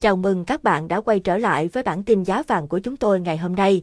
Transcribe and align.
Chào 0.00 0.16
mừng 0.16 0.44
các 0.44 0.62
bạn 0.62 0.88
đã 0.88 1.00
quay 1.00 1.20
trở 1.20 1.38
lại 1.38 1.68
với 1.68 1.82
bản 1.82 2.02
tin 2.02 2.22
giá 2.22 2.42
vàng 2.42 2.68
của 2.68 2.78
chúng 2.78 2.96
tôi 2.96 3.20
ngày 3.20 3.36
hôm 3.36 3.54
nay. 3.54 3.82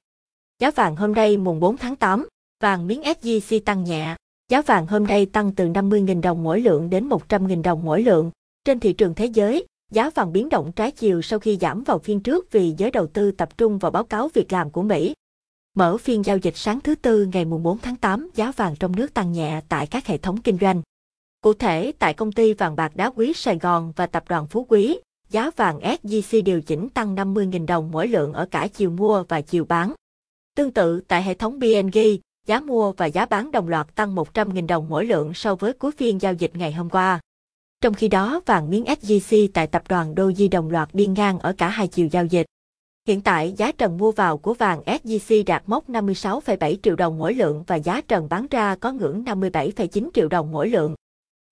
Giá 0.59 0.71
vàng 0.71 0.95
hôm 0.95 1.13
nay 1.13 1.37
mùng 1.37 1.59
4 1.59 1.77
tháng 1.77 1.95
8, 1.95 2.27
vàng 2.63 2.87
miếng 2.87 3.01
SJC 3.01 3.59
tăng 3.59 3.83
nhẹ. 3.83 4.15
Giá 4.49 4.61
vàng 4.61 4.87
hôm 4.87 5.03
nay 5.03 5.25
tăng 5.25 5.51
từ 5.55 5.67
50.000 5.67 6.21
đồng 6.21 6.43
mỗi 6.43 6.61
lượng 6.61 6.89
đến 6.89 7.09
100.000 7.09 7.61
đồng 7.61 7.85
mỗi 7.85 8.01
lượng. 8.03 8.31
Trên 8.65 8.79
thị 8.79 8.93
trường 8.93 9.13
thế 9.13 9.25
giới, 9.25 9.65
giá 9.91 10.09
vàng 10.09 10.33
biến 10.33 10.49
động 10.49 10.71
trái 10.71 10.91
chiều 10.91 11.21
sau 11.21 11.39
khi 11.39 11.57
giảm 11.61 11.83
vào 11.83 11.99
phiên 11.99 12.19
trước 12.19 12.51
vì 12.51 12.73
giới 12.77 12.91
đầu 12.91 13.07
tư 13.07 13.31
tập 13.31 13.57
trung 13.57 13.77
vào 13.77 13.91
báo 13.91 14.03
cáo 14.03 14.29
việc 14.33 14.53
làm 14.53 14.69
của 14.69 14.81
Mỹ. 14.81 15.13
Mở 15.75 15.97
phiên 15.97 16.25
giao 16.25 16.37
dịch 16.37 16.57
sáng 16.57 16.79
thứ 16.79 16.95
Tư 16.95 17.27
ngày 17.33 17.45
mùng 17.45 17.63
4 17.63 17.77
tháng 17.77 17.95
8, 17.95 18.29
giá 18.35 18.51
vàng 18.51 18.75
trong 18.79 18.95
nước 18.95 19.13
tăng 19.13 19.31
nhẹ 19.31 19.61
tại 19.69 19.87
các 19.87 20.05
hệ 20.05 20.17
thống 20.17 20.41
kinh 20.41 20.57
doanh. 20.61 20.81
Cụ 21.41 21.53
thể, 21.53 21.91
tại 21.99 22.13
công 22.13 22.31
ty 22.31 22.53
vàng 22.53 22.75
bạc 22.75 22.95
đá 22.95 23.09
quý 23.09 23.33
Sài 23.35 23.59
Gòn 23.59 23.93
và 23.95 24.07
tập 24.07 24.23
đoàn 24.29 24.47
Phú 24.47 24.65
Quý, 24.69 24.97
giá 25.33 25.51
vàng 25.55 25.79
SJC 25.79 26.43
điều 26.43 26.61
chỉnh 26.61 26.89
tăng 26.89 27.15
50.000 27.15 27.65
đồng 27.65 27.91
mỗi 27.91 28.07
lượng 28.07 28.33
ở 28.33 28.45
cả 28.45 28.67
chiều 28.73 28.89
mua 28.89 29.23
và 29.29 29.41
chiều 29.41 29.65
bán. 29.65 29.93
Tương 30.55 30.71
tự 30.71 31.01
tại 31.07 31.23
hệ 31.23 31.33
thống 31.33 31.59
BNG, 31.59 31.99
giá 32.47 32.59
mua 32.59 32.91
và 32.91 33.05
giá 33.05 33.25
bán 33.25 33.51
đồng 33.51 33.67
loạt 33.67 33.95
tăng 33.95 34.15
100.000 34.15 34.67
đồng 34.67 34.89
mỗi 34.89 35.05
lượng 35.05 35.33
so 35.33 35.55
với 35.55 35.73
cuối 35.73 35.91
phiên 35.91 36.21
giao 36.21 36.33
dịch 36.33 36.55
ngày 36.55 36.73
hôm 36.73 36.89
qua. 36.89 37.19
Trong 37.81 37.93
khi 37.93 38.07
đó, 38.07 38.41
vàng 38.45 38.69
miếng 38.69 38.83
SJC 38.83 39.47
tại 39.53 39.67
tập 39.67 39.83
đoàn 39.89 40.15
Doji 40.15 40.49
đồng 40.49 40.71
loạt 40.71 40.89
đi 40.93 41.07
ngang 41.07 41.39
ở 41.39 41.53
cả 41.57 41.67
hai 41.67 41.87
chiều 41.87 42.07
giao 42.11 42.25
dịch. 42.25 42.45
Hiện 43.07 43.21
tại, 43.21 43.53
giá 43.57 43.71
trần 43.71 43.97
mua 43.97 44.11
vào 44.11 44.37
của 44.37 44.53
vàng 44.53 44.81
SJC 44.85 45.43
đạt 45.45 45.63
mốc 45.65 45.89
56,7 45.89 46.75
triệu 46.83 46.95
đồng 46.95 47.17
mỗi 47.17 47.33
lượng 47.33 47.63
và 47.67 47.75
giá 47.75 48.01
trần 48.01 48.29
bán 48.29 48.47
ra 48.51 48.75
có 48.75 48.91
ngưỡng 48.91 49.23
57,9 49.23 50.09
triệu 50.13 50.27
đồng 50.27 50.51
mỗi 50.51 50.69
lượng. 50.69 50.95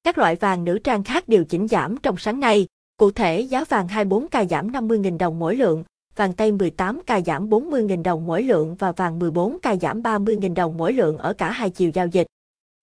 Các 0.03 0.17
loại 0.17 0.35
vàng 0.35 0.63
nữ 0.63 0.79
trang 0.83 1.03
khác 1.03 1.27
điều 1.27 1.45
chỉnh 1.45 1.67
giảm 1.67 1.97
trong 1.97 2.17
sáng 2.17 2.39
nay, 2.39 2.67
Cụ 3.01 3.11
thể, 3.11 3.41
giá 3.41 3.63
vàng 3.69 3.87
24K 3.87 4.47
giảm 4.47 4.71
50.000 4.71 5.17
đồng 5.17 5.39
mỗi 5.39 5.55
lượng, 5.55 5.83
vàng 6.15 6.33
tây 6.33 6.51
18K 6.51 7.23
giảm 7.23 7.49
40.000 7.49 8.03
đồng 8.03 8.25
mỗi 8.25 8.43
lượng 8.43 8.75
và 8.75 8.91
vàng 8.91 9.19
14K 9.19 9.79
giảm 9.79 10.01
30.000 10.01 10.53
đồng 10.53 10.77
mỗi 10.77 10.93
lượng 10.93 11.17
ở 11.17 11.33
cả 11.33 11.51
hai 11.51 11.69
chiều 11.69 11.91
giao 11.93 12.07
dịch. 12.07 12.27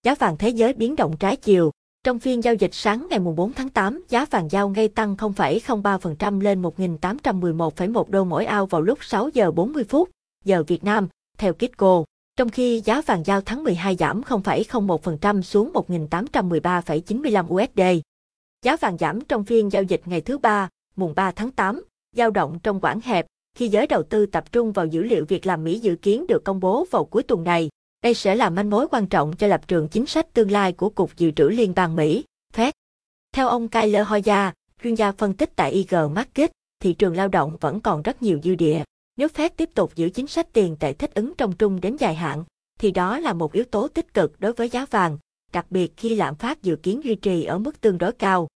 Giá 0.04 0.14
vàng 0.14 0.36
thế 0.36 0.48
giới 0.48 0.72
biến 0.72 0.96
động 0.96 1.16
trái 1.16 1.36
chiều. 1.36 1.70
Trong 2.04 2.18
phiên 2.18 2.44
giao 2.44 2.54
dịch 2.54 2.74
sáng 2.74 3.06
ngày 3.10 3.18
4 3.18 3.52
tháng 3.52 3.68
8, 3.68 4.04
giá 4.08 4.24
vàng 4.24 4.48
giao 4.50 4.68
ngay 4.68 4.88
tăng 4.88 5.14
0,03% 5.14 6.40
lên 6.40 6.62
1.811,1 6.62 8.04
đô 8.08 8.24
mỗi 8.24 8.44
ao 8.44 8.66
vào 8.66 8.82
lúc 8.82 8.98
6 9.04 9.28
giờ 9.28 9.50
40 9.50 9.84
phút, 9.84 10.10
giờ 10.44 10.62
Việt 10.66 10.84
Nam, 10.84 11.08
theo 11.38 11.52
Kitco. 11.52 12.04
Trong 12.36 12.48
khi 12.48 12.82
giá 12.84 13.00
vàng 13.00 13.24
giao 13.24 13.40
tháng 13.40 13.64
12 13.64 13.96
giảm 13.96 14.22
0,01% 14.22 15.42
xuống 15.42 15.70
1.813,95 15.72 17.64
USD. 17.64 18.02
Giá 18.64 18.76
vàng 18.76 18.98
giảm 18.98 19.20
trong 19.20 19.44
phiên 19.44 19.72
giao 19.72 19.82
dịch 19.82 20.00
ngày 20.04 20.20
thứ 20.20 20.38
ba, 20.38 20.68
mùng 20.96 21.14
3 21.14 21.30
tháng 21.30 21.50
8, 21.50 21.84
dao 22.16 22.30
động 22.30 22.58
trong 22.62 22.80
quãng 22.80 23.00
hẹp, 23.00 23.26
khi 23.54 23.68
giới 23.68 23.86
đầu 23.86 24.02
tư 24.02 24.26
tập 24.26 24.52
trung 24.52 24.72
vào 24.72 24.86
dữ 24.86 25.02
liệu 25.02 25.24
việc 25.24 25.46
làm 25.46 25.64
Mỹ 25.64 25.78
dự 25.78 25.96
kiến 25.96 26.26
được 26.26 26.44
công 26.44 26.60
bố 26.60 26.86
vào 26.90 27.04
cuối 27.04 27.22
tuần 27.22 27.44
này. 27.44 27.68
Đây 28.02 28.14
sẽ 28.14 28.34
là 28.34 28.50
manh 28.50 28.70
mối 28.70 28.88
quan 28.90 29.06
trọng 29.06 29.36
cho 29.36 29.46
lập 29.46 29.68
trường 29.68 29.88
chính 29.88 30.06
sách 30.06 30.34
tương 30.34 30.50
lai 30.50 30.72
của 30.72 30.90
Cục 30.90 31.16
Dự 31.16 31.30
trữ 31.30 31.48
Liên 31.48 31.72
bang 31.76 31.96
Mỹ, 31.96 32.24
Fed. 32.54 32.72
Theo 33.32 33.48
ông 33.48 33.68
Kyler 33.68 34.06
Hoya, 34.06 34.52
chuyên 34.82 34.94
gia 34.94 35.12
phân 35.12 35.34
tích 35.34 35.56
tại 35.56 35.72
IG 35.72 36.14
Market, 36.14 36.50
thị 36.80 36.92
trường 36.92 37.16
lao 37.16 37.28
động 37.28 37.56
vẫn 37.60 37.80
còn 37.80 38.02
rất 38.02 38.22
nhiều 38.22 38.40
dư 38.44 38.54
địa. 38.54 38.82
Nếu 39.16 39.28
Fed 39.28 39.50
tiếp 39.56 39.70
tục 39.74 39.94
giữ 39.94 40.08
chính 40.08 40.26
sách 40.26 40.52
tiền 40.52 40.76
tệ 40.80 40.92
thích 40.92 41.14
ứng 41.14 41.32
trong 41.38 41.52
trung 41.52 41.80
đến 41.80 41.96
dài 41.96 42.14
hạn, 42.14 42.44
thì 42.78 42.90
đó 42.90 43.18
là 43.18 43.32
một 43.32 43.52
yếu 43.52 43.64
tố 43.64 43.88
tích 43.88 44.14
cực 44.14 44.40
đối 44.40 44.52
với 44.52 44.68
giá 44.68 44.86
vàng, 44.90 45.18
đặc 45.52 45.66
biệt 45.70 45.92
khi 45.96 46.14
lạm 46.14 46.34
phát 46.34 46.62
dự 46.62 46.76
kiến 46.76 47.04
duy 47.04 47.14
trì 47.14 47.44
ở 47.44 47.58
mức 47.58 47.80
tương 47.80 47.98
đối 47.98 48.12
cao. 48.12 48.48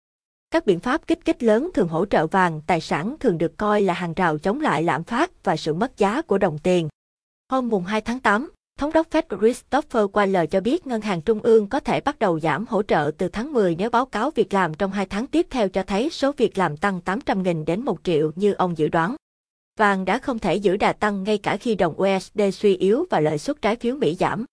Các 0.51 0.67
biện 0.67 0.81
pháp 0.81 1.07
kích 1.07 1.25
thích 1.25 1.43
lớn 1.43 1.71
thường 1.75 1.89
hỗ 1.89 2.07
trợ 2.07 2.27
vàng 2.27 2.61
tài 2.67 2.81
sản 2.81 3.17
thường 3.21 3.39
được 3.39 3.57
coi 3.57 3.81
là 3.81 3.95
hàng 3.95 4.15
rào 4.15 4.39
chống 4.39 4.61
lại 4.61 4.83
lạm 4.83 5.05
phát 5.05 5.45
và 5.45 5.57
sự 5.57 5.75
mất 5.75 5.99
giá 5.99 6.23
của 6.23 6.39
đồng 6.39 6.59
tiền. 6.59 6.89
Hôm 7.49 7.69
mùng 7.69 7.85
2 7.85 8.01
tháng 8.01 8.21
8, 8.21 8.51
Thống 8.79 8.93
đốc 8.93 9.11
Fed 9.11 9.39
Christopher 9.41 10.05
Waller 10.05 10.47
cho 10.47 10.61
biết 10.61 10.87
ngân 10.87 11.01
hàng 11.01 11.23
trung 11.23 11.41
ương 11.43 11.69
có 11.69 11.81
thể 11.81 12.01
bắt 12.01 12.19
đầu 12.19 12.41
giảm 12.41 12.65
hỗ 12.69 12.83
trợ 12.83 13.11
từ 13.19 13.29
tháng 13.29 13.53
10 13.53 13.77
nếu 13.77 13.91
báo 13.91 14.07
cáo 14.07 14.31
việc 14.31 14.55
làm 14.55 14.75
trong 14.75 14.93
hai 14.93 15.07
tháng 15.07 15.27
tiếp 15.27 15.47
theo 15.51 15.69
cho 15.69 15.83
thấy 15.83 16.11
số 16.11 16.33
việc 16.33 16.59
làm 16.59 16.77
tăng 16.77 17.01
800.000 17.05 17.65
đến 17.65 17.85
1 17.85 17.99
triệu 18.05 18.31
như 18.37 18.53
ông 18.53 18.79
dự 18.79 18.89
đoán. 18.89 19.17
Vàng 19.79 20.05
đã 20.05 20.19
không 20.19 20.39
thể 20.39 20.57
giữ 20.57 20.77
đà 20.77 20.93
tăng 20.93 21.25
ngay 21.25 21.39
cả 21.39 21.57
khi 21.57 21.75
đồng 21.75 21.95
USD 22.03 22.41
suy 22.53 22.77
yếu 22.77 23.07
và 23.11 23.21
lợi 23.21 23.39
suất 23.39 23.63
trái 23.63 23.77
phiếu 23.77 23.97
Mỹ 23.97 24.17
giảm. 24.19 24.45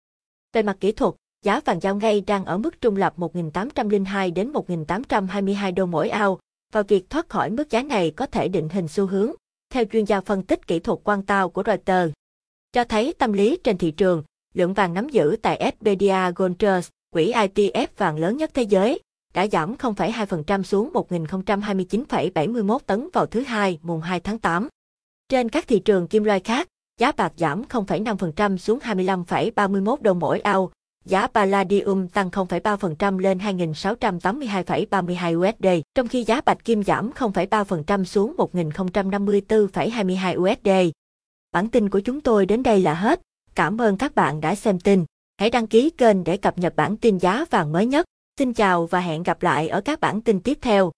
Về 0.54 0.64
mặt 0.64 0.78
kỹ 0.80 0.92
thuật, 0.92 1.14
Giá 1.46 1.60
vàng 1.66 1.80
giao 1.82 1.96
ngay 1.96 2.22
đang 2.22 2.46
ở 2.46 2.58
mức 2.58 2.82
trung 2.82 2.96
lập 2.96 3.14
1.802 3.18 4.34
đến 4.34 4.52
1.822 4.52 5.74
đô 5.74 5.86
mỗi 5.86 6.10
ao, 6.10 6.40
và 6.74 6.82
việc 6.82 7.10
thoát 7.10 7.30
khỏi 7.30 7.50
mức 7.50 7.70
giá 7.70 7.84
này 7.84 8.12
có 8.12 8.26
thể 8.26 8.48
định 8.48 8.70
hình 8.70 8.88
xu 8.88 9.06
hướng, 9.06 9.32
theo 9.74 9.84
chuyên 9.92 10.06
gia 10.06 10.22
phân 10.22 10.44
tích 10.44 10.68
kỹ 10.68 10.80
thuật 10.80 11.00
quan 11.04 11.22
tao 11.24 11.50
của 11.50 11.64
Reuters. 11.66 12.14
Cho 12.74 12.84
thấy 12.84 13.14
tâm 13.20 13.34
lý 13.34 13.58
trên 13.64 13.78
thị 13.78 13.92
trường, 13.92 14.24
lượng 14.54 14.74
vàng 14.74 14.94
nắm 14.94 15.10
giữ 15.10 15.36
tại 15.42 15.74
SPDR 15.80 16.36
Gold 16.36 16.56
Trust, 16.60 16.90
quỹ 17.14 17.32
ITF 17.32 17.88
vàng 17.98 18.18
lớn 18.18 18.38
nhất 18.38 18.52
thế 18.54 18.64
giới, 18.64 19.00
đã 19.34 19.48
giảm 19.48 19.76
0,2% 19.76 20.64
xuống 20.64 20.92
1.029,71 20.94 22.80
tấn 22.80 23.10
vào 23.14 23.26
thứ 23.26 23.42
Hai, 23.42 23.80
mùng 23.82 24.02
2 24.02 24.20
tháng 24.20 24.40
8. 24.40 24.68
Trên 25.30 25.50
các 25.50 25.68
thị 25.68 25.80
trường 25.80 26.08
kim 26.08 26.24
loại 26.24 26.40
khác, 26.40 26.68
giá 27.00 27.12
bạc 27.12 27.34
giảm 27.38 27.64
0,5% 27.64 28.58
xuống 28.58 28.80
25,31 28.80 29.96
đô 30.02 30.14
mỗi 30.14 30.40
ao, 30.40 30.72
Giá 31.10 31.28
Palladium 31.28 32.08
tăng 32.08 32.30
0,3% 32.30 33.20
lên 33.20 33.38
2.682,32 33.38 35.40
USD, 35.40 35.68
trong 35.96 36.08
khi 36.08 36.24
giá 36.24 36.42
bạch 36.42 36.66
kim 36.66 36.84
giảm 36.84 37.12
0,3% 37.12 38.04
xuống 38.04 38.36
1.054,22 38.38 40.42
USD. 40.42 40.70
Bản 41.52 41.70
tin 41.70 41.90
của 41.90 42.00
chúng 42.00 42.22
tôi 42.22 42.46
đến 42.46 42.64
đây 42.64 42.82
là 42.82 42.94
hết. 42.94 43.22
Cảm 43.56 43.82
ơn 43.82 43.98
các 43.98 44.16
bạn 44.16 44.42
đã 44.42 44.56
xem 44.56 44.80
tin. 44.80 45.06
Hãy 45.38 45.50
đăng 45.50 45.68
ký 45.68 45.90
kênh 45.90 46.24
để 46.24 46.38
cập 46.38 46.58
nhật 46.58 46.76
bản 46.76 46.98
tin 46.98 47.18
giá 47.18 47.46
vàng 47.50 47.72
mới 47.72 47.86
nhất. 47.86 48.06
Xin 48.40 48.54
chào 48.54 48.86
và 48.86 49.00
hẹn 49.00 49.24
gặp 49.24 49.44
lại 49.44 49.68
ở 49.68 49.82
các 49.82 50.00
bản 50.00 50.22
tin 50.22 50.40
tiếp 50.40 50.58
theo. 50.62 50.92